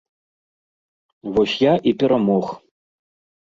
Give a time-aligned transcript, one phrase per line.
[1.35, 2.45] Вось я і перамог.